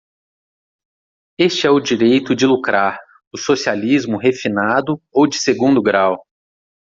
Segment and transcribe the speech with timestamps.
[1.39, 2.97] Este é o direito de lucrar,
[3.31, 6.17] o socialismo refinado ou de segundo grau.